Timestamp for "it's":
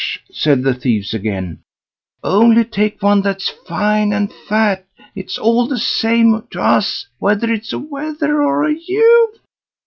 5.13-5.37, 7.53-7.71